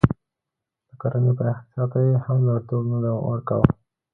[0.87, 3.67] د کرنې پراختیا ته یې هم لومړیتوب نه ورکاوه.